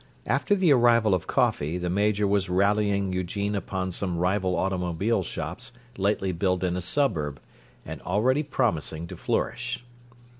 [0.25, 5.71] After the arrival of coffee the Major was rallying Eugene upon some rival automobile shops
[5.95, 7.39] lately built in a suburb,
[7.85, 9.83] and already promising to flourish.